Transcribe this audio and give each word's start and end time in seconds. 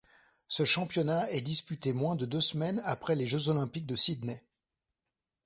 Ce 0.47 0.65
championnat 0.65 1.29
est 1.29 1.41
disputé 1.43 1.93
moins 1.93 2.15
de 2.15 2.25
deux 2.25 2.41
semaines 2.41 2.81
après 2.85 3.13
les 3.13 3.27
Jeux 3.27 3.49
olympiques 3.49 3.85
de 3.85 3.95
Sydney. 3.95 4.43